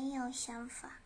[0.00, 1.00] 没有想法